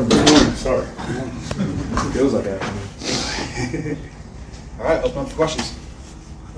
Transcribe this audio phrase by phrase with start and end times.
[0.00, 0.86] Or good morning, sorry.
[2.14, 3.96] Feels like that.
[4.78, 5.78] All right, open up for questions.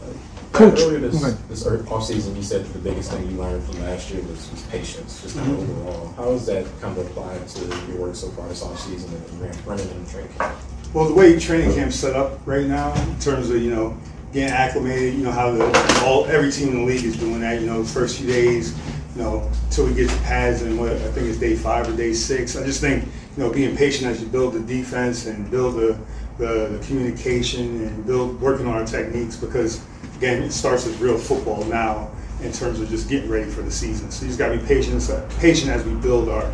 [0.01, 0.13] Uh,
[0.53, 0.79] Coach.
[0.79, 1.37] Earlier this, okay.
[1.49, 4.49] this er, offseason, you said that the biggest thing you learned from last year was,
[4.53, 5.55] was patience, just mm-hmm.
[5.55, 6.13] overall.
[6.13, 9.89] How has that kind of applied to your work so far this offseason and running
[9.91, 10.57] in training camp?
[10.95, 13.99] Well, the way training camp's set up right now, in terms of, you know,
[14.33, 17.61] getting acclimated, you know, how the, all every team in the league is doing that,
[17.61, 18.79] you know, the first few days,
[19.17, 21.97] you know, until we get to pads and what I think it's day five or
[21.97, 22.55] day six.
[22.55, 25.99] I just think– you know being patient as you build the defense and build the
[26.39, 29.85] the, the communication and build working on our techniques because
[30.17, 32.11] again it starts as real football now
[32.43, 34.11] in terms of just getting ready for the season.
[34.11, 36.51] So you just got to be patient, patient as we build our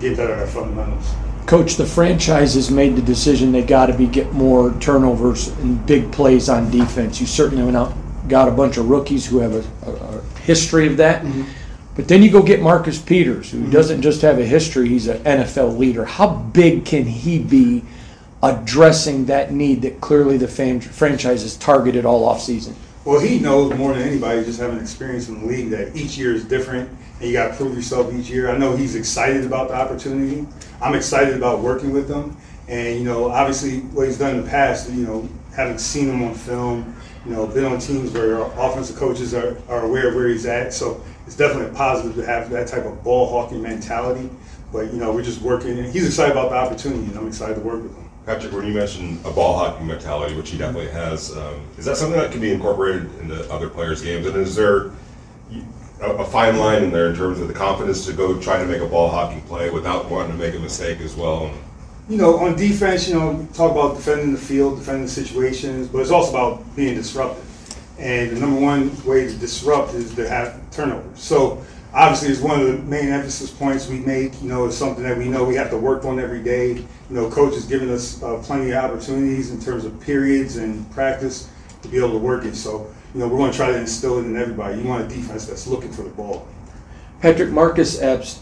[0.00, 1.06] get better at our fundamentals.
[1.46, 5.84] Coach, the franchise has made the decision they got to be get more turnovers and
[5.86, 7.20] big plays on defense.
[7.20, 7.94] You certainly went out
[8.28, 11.22] got a bunch of rookies who have a, a, a history of that.
[11.22, 11.44] Mm-hmm.
[11.98, 13.70] But then you go get Marcus Peters, who mm-hmm.
[13.72, 16.04] doesn't just have a history; he's an NFL leader.
[16.04, 17.82] How big can he be
[18.40, 22.76] addressing that need that clearly the franchise has targeted all off season?
[23.04, 26.32] Well, he knows more than anybody, just having experience in the league, that each year
[26.32, 28.48] is different and you got to prove yourself each year.
[28.48, 30.46] I know he's excited about the opportunity.
[30.80, 32.36] I'm excited about working with him.
[32.68, 36.22] And, you know, obviously what he's done in the past, you know, having seen him
[36.22, 40.28] on film, you know, been on teams where offensive coaches are, are aware of where
[40.28, 40.72] he's at.
[40.72, 44.30] So it's definitely a positive to have that type of ball hawking mentality.
[44.72, 45.78] But, you know, we're just working.
[45.78, 48.08] And he's excited about the opportunity, and I'm excited to work with him.
[48.24, 51.98] Patrick, when you mentioned a ball hawking mentality, which he definitely has, um, is that
[51.98, 54.26] something that can be incorporated into other players' games?
[54.26, 54.90] And is there
[56.00, 58.64] a, a fine line in there in terms of the confidence to go try to
[58.64, 61.52] make a ball hawking play without wanting to make a mistake as well?
[62.08, 65.98] you know, on defense, you know, talk about defending the field, defending the situations, but
[65.98, 67.44] it's also about being disruptive.
[67.98, 71.08] And the number one way to disrupt is to have turnover.
[71.16, 74.40] So obviously, it's one of the main emphasis points we make.
[74.40, 76.74] You know, it's something that we know we have to work on every day.
[76.74, 80.88] You know, coach has given us uh, plenty of opportunities in terms of periods and
[80.92, 81.50] practice
[81.82, 82.54] to be able to work it.
[82.54, 84.80] So, you know, we're going to try to instill it in everybody.
[84.80, 86.46] You want a defense that's looking for the ball.
[87.20, 88.40] Patrick Marcus Epps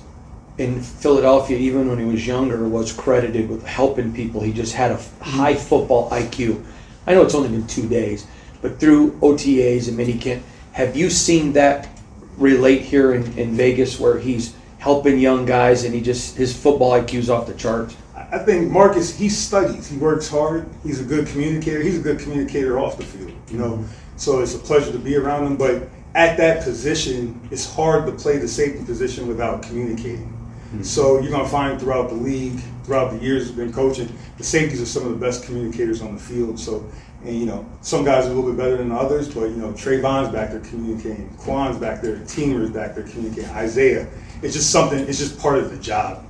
[0.58, 4.40] in Philadelphia, even when he was younger, was credited with helping people.
[4.40, 6.62] He just had a high football IQ.
[7.06, 8.26] I know it's only been two days,
[8.62, 11.88] but through OTAs and minicamp, have you seen that
[12.36, 16.92] relate here in, in Vegas where he's helping young guys and he just his football
[16.92, 17.96] IQ's off the charts?
[18.14, 22.18] I think Marcus, he studies, he works hard, he's a good communicator, he's a good
[22.18, 23.84] communicator off the field, you know.
[24.16, 25.56] So it's a pleasure to be around him.
[25.56, 30.35] But at that position, it's hard to play the safety position without communicating.
[30.66, 30.82] Mm-hmm.
[30.82, 34.81] So you're gonna find throughout the league, throughout the years of been coaching, the safeties
[34.81, 36.59] are some of the best communicators on the field.
[36.59, 36.84] So
[37.27, 39.72] and you know, some guys are a little bit better than others, but you know,
[39.72, 44.06] Tre'von's back there communicating, Quan's back there, Teamer's back there communicating, Isaiah.
[44.43, 46.25] It's just something, it's just part of the job.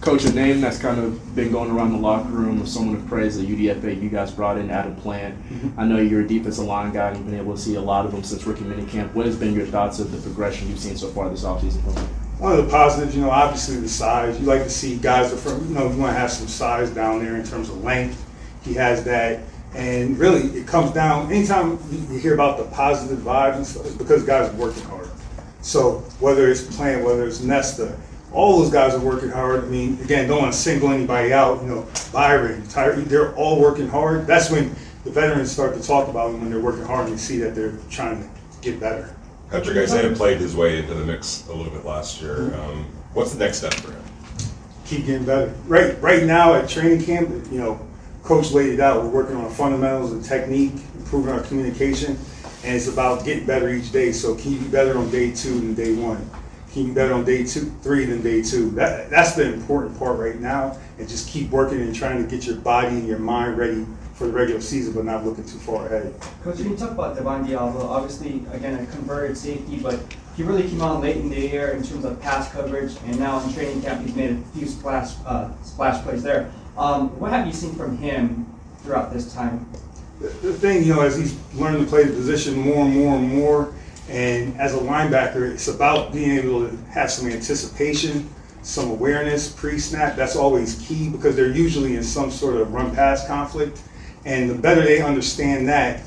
[0.00, 3.06] Coach, a name that's kind of been going around the locker room of someone of
[3.06, 5.38] praise, the UDFA you guys brought in, Adam Plant.
[5.48, 5.78] Mm-hmm.
[5.78, 8.04] I know you're a defensive line guy and you've been able to see a lot
[8.04, 9.12] of them since rookie minicamp.
[9.12, 11.96] What has been your thoughts of the progression you've seen so far this offseason from
[11.96, 12.21] him?
[12.42, 14.40] One of the positives, you know, obviously the size.
[14.40, 16.90] You like to see guys that from, you know, you want to have some size
[16.90, 18.20] down there in terms of length.
[18.64, 19.38] He has that.
[19.76, 21.78] And really, it comes down, anytime
[22.10, 25.08] you hear about the positive vibes and stuff, it's because guys are working hard.
[25.60, 27.96] So whether it's Plant, whether it's Nesta,
[28.32, 29.62] all those guys are working hard.
[29.62, 31.62] I mean, again, don't want to single anybody out.
[31.62, 34.26] You know, Byron, Tyree, they're all working hard.
[34.26, 37.18] That's when the veterans start to talk about them when they're working hard and you
[37.18, 38.28] see that they're trying to
[38.62, 39.14] get better.
[39.52, 42.54] Patrick Isaiah played his way into the mix a little bit last year.
[42.54, 44.02] Um, what's the next step for him?
[44.92, 45.54] keep getting better.
[45.66, 47.80] Right, right now at training camp, you know,
[48.22, 49.02] coach laid it out.
[49.02, 52.18] We're working on fundamentals and technique, improving our communication,
[52.64, 54.12] and it's about getting better each day.
[54.12, 56.28] So can you be better on day two than day one?
[56.72, 58.70] Can you be better on day two, three than day two?
[58.70, 62.46] That that's the important part right now, and just keep working and trying to get
[62.46, 63.84] your body and your mind ready
[64.14, 66.14] for the regular season, but not looking too far ahead.
[66.44, 69.98] Coach, when you talk about Divine Deablo, obviously, again, a converted safety, but
[70.36, 73.42] he really came out late in the year in terms of pass coverage, and now
[73.42, 76.52] in training camp, he's made a few splash uh, splash plays there.
[76.78, 78.46] Um, what have you seen from him
[78.84, 79.68] throughout this time?
[80.20, 83.16] The the thing, you know, as he's learning to play the position more and more
[83.16, 83.74] and more,
[84.08, 88.32] and as a linebacker, it's about being able to have some anticipation,
[88.62, 90.16] some awareness pre-snap.
[90.16, 93.80] That's always key because they're usually in some sort of run-pass conflict,
[94.24, 96.02] and the better they understand that,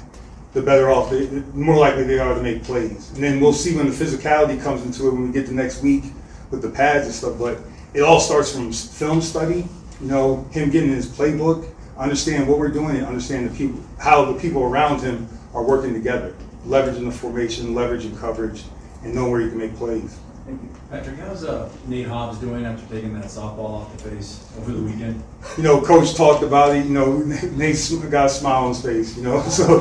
[0.53, 3.11] the better off, they, the more likely they are to make plays.
[3.11, 5.83] And then we'll see when the physicality comes into it when we get to next
[5.83, 6.05] week
[6.49, 7.37] with the pads and stuff.
[7.37, 7.59] But
[7.93, 9.67] it all starts from film study.
[9.99, 14.31] You know, him getting his playbook, understand what we're doing, and understand the people, how
[14.31, 16.33] the people around him are working together,
[16.65, 18.63] leveraging the formation, leveraging coverage,
[19.03, 20.17] and knowing where you can make plays.
[20.45, 20.69] Thank you.
[20.91, 24.81] Patrick, how's uh, Nate Hobbs doing after taking that softball off the face over the
[24.83, 25.23] weekend?
[25.57, 27.17] You know, coach talked about it, you know,
[27.55, 29.79] Nate's got a smile on his face, you know, so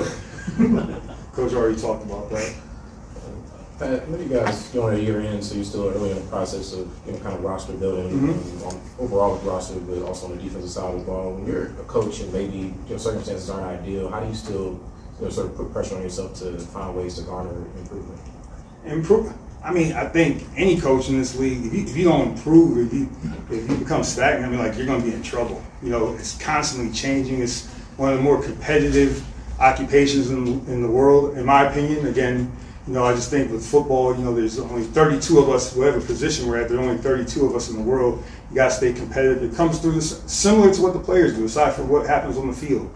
[1.32, 2.54] coach already talked about that.
[3.78, 6.30] Pat, what are you guys doing a year in, so you're still early in the
[6.30, 8.72] process of, you know, kind of roster building, Mhm.
[8.72, 11.32] um, overall with roster, but also on the defensive side as well.
[11.32, 14.78] When you're a coach and maybe, your circumstances aren't ideal, how do you still,
[15.18, 18.20] you know, sort of put pressure on yourself to find ways to garner improvement?
[18.86, 19.32] Improve.
[19.64, 22.86] I mean, I think any coach in this league, if you, if you don't improve,
[22.86, 23.08] if you
[23.50, 25.62] if you become stagnant, I mean, like you're going to be in trouble.
[25.82, 27.40] You know, it's constantly changing.
[27.40, 27.66] It's
[27.96, 29.24] one of the more competitive
[29.58, 32.06] occupations in, in the world, in my opinion.
[32.06, 32.52] Again,
[32.86, 35.98] you know, I just think with football, you know, there's only 32 of us, whatever
[35.98, 38.22] position we're at, there are only 32 of us in the world.
[38.50, 39.42] You got to stay competitive.
[39.42, 42.48] It comes through this, similar to what the players do, aside from what happens on
[42.48, 42.92] the field.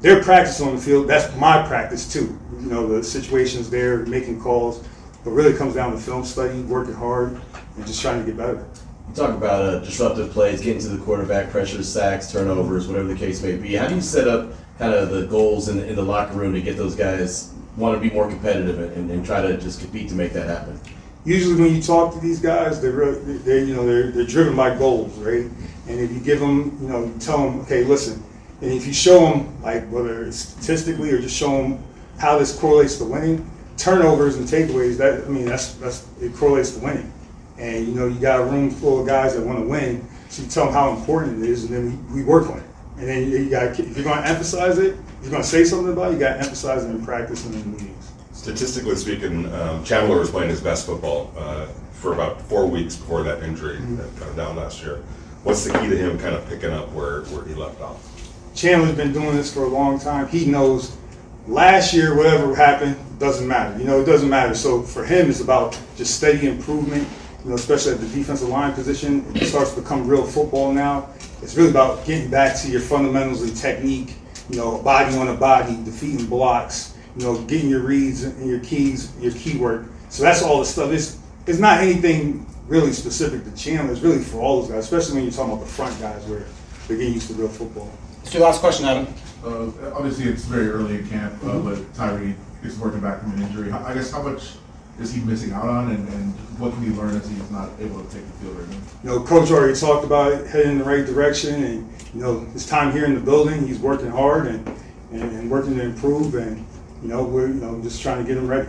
[0.00, 2.38] Their practice on the field, that's my practice too.
[2.58, 4.82] You know, the situations there, making calls.
[5.24, 7.40] But really, it comes down to film study, working hard,
[7.76, 8.66] and just trying to get better.
[9.08, 13.16] You talk about uh, disruptive plays, getting to the quarterback, pressure, sacks, turnovers, whatever the
[13.18, 13.74] case may be.
[13.74, 16.54] How do you set up kind of the goals in the, in the locker room
[16.54, 20.08] to get those guys want to be more competitive and, and try to just compete
[20.08, 20.80] to make that happen?
[21.24, 24.56] Usually, when you talk to these guys, they're really, they're you know they're, they're driven
[24.56, 25.50] by goals, right?
[25.86, 28.22] And if you give them, you know, you tell them, okay, listen,
[28.60, 31.82] and if you show them, like whether it's statistically or just show them
[32.18, 33.50] how this correlates to winning,
[33.80, 37.12] turnovers and takeaways, that I mean, that's that's it correlates to winning.
[37.58, 40.42] And you know, you got a room full of guys that want to win, so
[40.42, 42.64] you tell them how important it is, and then we, we work on it.
[42.98, 45.64] And then you got if you're going to emphasize it, if you're going to say
[45.64, 48.12] something about it, you got to emphasize it in practice and in meetings.
[48.32, 53.22] Statistically speaking, um, Chandler was playing his best football uh, for about four weeks before
[53.22, 55.02] that injury that got him down last year.
[55.42, 58.06] What's the key to him kind of picking up where, where he left off?
[58.54, 60.28] Chandler's been doing this for a long time.
[60.28, 60.96] He knows
[61.46, 63.78] last year, whatever happened, doesn't matter.
[63.78, 64.54] You know, it doesn't matter.
[64.54, 67.06] So for him, it's about just steady improvement,
[67.44, 69.24] you know, especially at the defensive line position.
[69.36, 71.08] It starts to become real football now.
[71.42, 74.14] It's really about getting back to your fundamentals and technique,
[74.48, 78.60] you know, body on a body, defeating blocks, you know, getting your reads and your
[78.60, 79.86] keys, your key work.
[80.08, 80.90] So that's all the stuff.
[80.92, 83.92] It's, it's not anything really specific to Chandler.
[83.92, 86.46] It's really for all those guys, especially when you're talking about the front guys where
[86.86, 87.90] they're getting used to real football.
[88.22, 89.12] It's your last question, Adam.
[89.44, 93.42] Uh, obviously, it's very early in camp, uh, but Tyree is working back from an
[93.42, 93.72] injury.
[93.72, 94.52] I guess how much
[95.00, 98.04] is he missing out on, and, and what can he learn as he's not able
[98.04, 98.76] to take the field right now?
[99.02, 102.40] You know, coach already talked about it, heading in the right direction, and you know,
[102.52, 104.66] his time here in the building, he's working hard and,
[105.10, 106.66] and, and working to improve, and
[107.02, 108.68] you know, we're you know just trying to get him ready.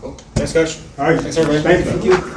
[0.00, 0.12] Cool.
[0.34, 0.78] Thanks, Coach.
[0.98, 1.82] All right, Thanks, everybody.
[1.82, 2.14] Thank you.
[2.14, 2.36] Hey,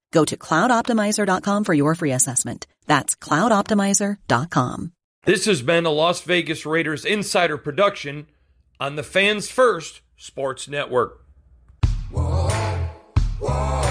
[0.11, 2.67] Go to cloudoptimizer.com for your free assessment.
[2.85, 4.91] That's cloudoptimizer.com.
[5.25, 8.27] This has been a Las Vegas Raiders insider production
[8.79, 11.25] on the Fans First Sports Network.
[12.11, 12.49] Whoa,
[13.39, 13.90] whoa.